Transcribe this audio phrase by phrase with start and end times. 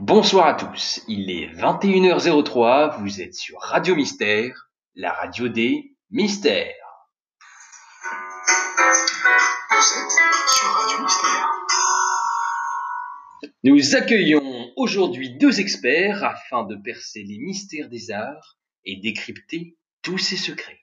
[0.00, 6.72] Bonsoir à tous, il est 21h03, vous êtes sur Radio Mystère, la radio des mystères.
[9.70, 10.10] Vous êtes
[10.54, 11.50] sur Radio Mystère.
[13.64, 20.18] Nous accueillons aujourd'hui deux experts afin de percer les mystères des arts et décrypter tous
[20.18, 20.80] ses secrets.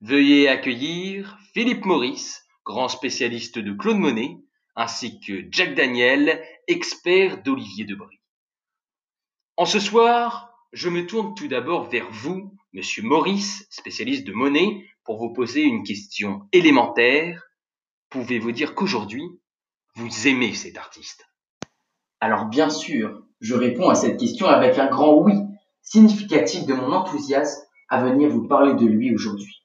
[0.00, 4.38] Veuillez accueillir Philippe Maurice, grand spécialiste de Claude Monet,
[4.76, 8.19] ainsi que Jack Daniel, expert d'Olivier Debré.
[9.56, 14.84] En ce soir, je me tourne tout d'abord vers vous, monsieur Maurice, spécialiste de Monet,
[15.04, 17.42] pour vous poser une question élémentaire.
[18.08, 19.24] Pouvez-vous dire qu'aujourd'hui,
[19.96, 21.26] vous aimez cet artiste?
[22.20, 25.34] Alors bien sûr, je réponds à cette question avec un grand oui,
[25.82, 29.64] significatif de mon enthousiasme à venir vous parler de lui aujourd'hui.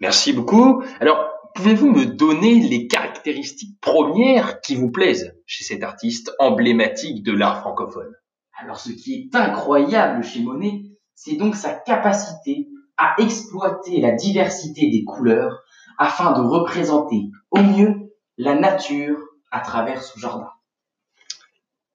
[0.00, 0.82] Merci beaucoup.
[1.00, 7.32] Alors, pouvez-vous me donner les caractéristiques premières qui vous plaisent chez cet artiste emblématique de
[7.32, 8.12] l'art francophone?
[8.62, 10.84] Alors ce qui est incroyable chez Monet,
[11.16, 15.64] c'est donc sa capacité à exploiter la diversité des couleurs
[15.98, 19.18] afin de représenter au mieux la nature
[19.50, 20.48] à travers son jardin.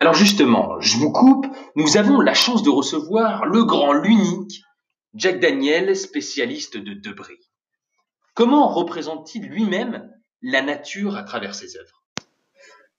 [0.01, 4.61] Alors justement, je vous coupe, nous avons la chance de recevoir le grand, l'unique
[5.13, 7.39] Jack Daniel, spécialiste de Debré.
[8.33, 12.03] Comment représente-t-il lui-même la nature à travers ses œuvres?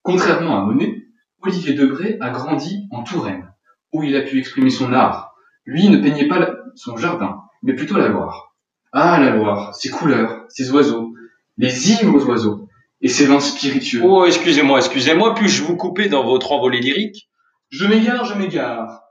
[0.03, 1.05] Contrairement à Monet,
[1.42, 3.53] Olivier Debré a grandi en Touraine,
[3.92, 5.34] où il a pu exprimer son art.
[5.64, 8.55] Lui ne peignait pas son jardin, mais plutôt la Loire.
[8.92, 11.12] Ah, la Loire, ses couleurs, ses oiseaux,
[11.56, 12.69] les immenses oiseaux,
[13.00, 14.03] et ses vins spiritueux.
[14.05, 17.28] Oh, excusez-moi, excusez-moi, puis-je vous couper dans votre envolée lyrique?
[17.70, 19.03] Je m'égare, je m'égare.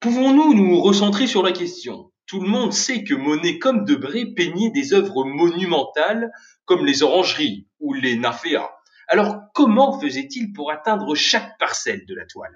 [0.00, 2.10] Pouvons-nous nous recentrer sur la question?
[2.26, 6.30] Tout le monde sait que Monet comme Debré peignaient des œuvres monumentales
[6.64, 8.70] comme les orangeries ou les nymphéas.
[9.08, 12.54] Alors comment faisait-il pour atteindre chaque parcelle de la toile?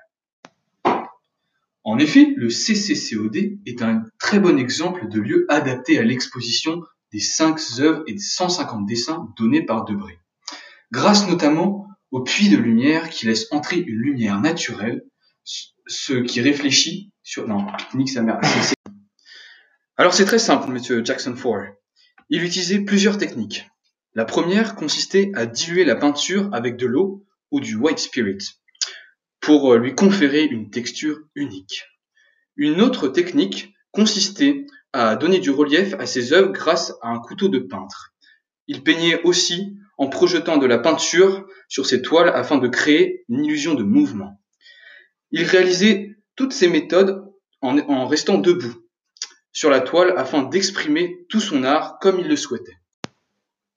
[1.84, 6.82] En effet, le CCCOD est un très bon exemple de lieu adapté à l'exposition
[7.12, 10.18] des 5 œuvres et des 150 dessins donnés par Debré.
[10.92, 15.04] Grâce notamment au puits de lumière qui laisse entrer une lumière naturelle,
[15.86, 17.46] ce qui réfléchit sur...
[17.48, 18.40] Non, nique sa mère.
[19.96, 21.74] Alors c'est très simple, monsieur Jackson 4.
[22.30, 23.68] Il utilisait plusieurs techniques.
[24.14, 28.38] La première consistait à diluer la peinture avec de l'eau ou du white spirit
[29.48, 31.84] pour euh, lui conférer une texture unique.
[32.56, 37.48] Une autre technique consistait à donner du relief à ses œuvres grâce à un couteau
[37.48, 38.12] de peintre.
[38.66, 43.46] Il peignait aussi en projetant de la peinture sur ses toiles afin de créer une
[43.46, 44.38] illusion de mouvement.
[45.30, 47.24] Il réalisait toutes ces méthodes
[47.62, 48.84] en, en restant debout
[49.50, 52.76] sur la toile afin d'exprimer tout son art comme il le souhaitait.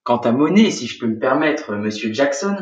[0.02, 2.58] Quant à Monet, si je peux me permettre, monsieur Jackson,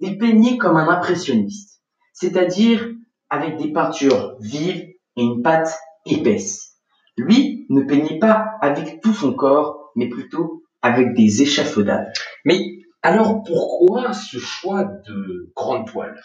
[0.00, 1.73] il peignait comme un impressionniste,
[2.14, 2.88] c'est-à-dire
[3.28, 4.86] avec des peintures vives
[5.16, 6.78] et une pâte épaisse.
[7.18, 12.06] Lui ne peignait pas avec tout son corps, mais plutôt avec des échafaudages.
[12.44, 12.60] Mais
[13.02, 16.18] alors pourquoi ce choix de grande toile?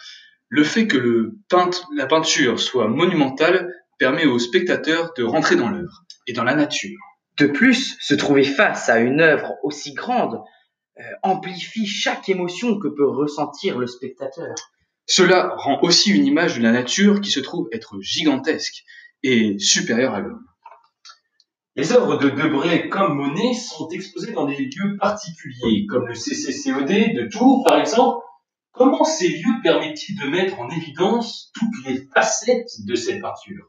[0.48, 5.68] Le fait que le peinte- la peinture soit monumentale permet au spectateur de rentrer dans
[5.68, 6.98] l'œuvre et dans la nature.
[7.38, 10.40] De plus, se trouver face à une œuvre aussi grande
[10.98, 14.54] euh, amplifie chaque émotion que peut ressentir le spectateur.
[15.12, 18.84] Cela rend aussi une image de la nature qui se trouve être gigantesque
[19.24, 20.44] et supérieure à l'homme.
[21.74, 26.86] Les œuvres de Debré comme Monet sont exposées dans des lieux particuliers, comme le CCCOD
[26.86, 28.24] de Tours par exemple.
[28.70, 33.66] Comment ces lieux permettent-ils de mettre en évidence toutes les facettes de cette peinture?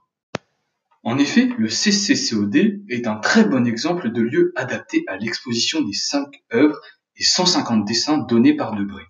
[1.02, 5.94] En effet, le CCCOD est un très bon exemple de lieu adapté à l'exposition des
[5.94, 6.80] 5 œuvres
[7.16, 9.02] et 150 dessins donnés par Debré.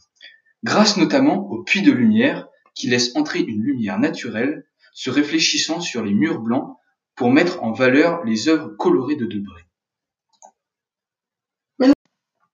[0.64, 6.04] Grâce notamment au puits de lumière qui laisse entrer une lumière naturelle se réfléchissant sur
[6.04, 6.78] les murs blancs
[7.16, 9.62] pour mettre en valeur les œuvres colorées de Debré.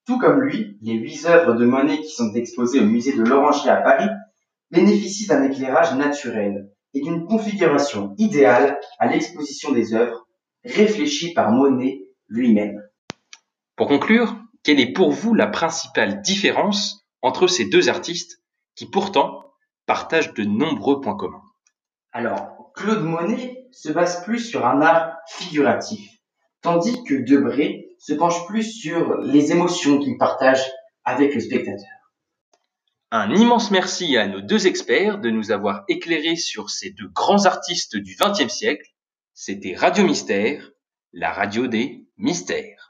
[0.05, 3.69] Tout comme lui, les huit œuvres de Monet qui sont exposées au musée de l'Orangerie
[3.69, 4.07] à Paris
[4.71, 10.25] bénéficient d'un éclairage naturel et d'une configuration idéale à l'exposition des œuvres
[10.63, 12.81] réfléchies par Monet lui-même.
[13.75, 18.41] Pour conclure, quelle est pour vous la principale différence entre ces deux artistes
[18.75, 19.43] qui pourtant
[19.85, 21.43] partagent de nombreux points communs
[22.13, 26.09] Alors, Claude Monet se base plus sur un art figuratif,
[26.61, 30.63] tandis que Debré se penche plus sur les émotions qu'il partage
[31.03, 31.97] avec le spectateur.
[33.11, 37.45] Un immense merci à nos deux experts de nous avoir éclairés sur ces deux grands
[37.45, 38.89] artistes du XXe siècle.
[39.33, 40.71] C'était Radio Mystère,
[41.11, 42.86] la radio des mystères.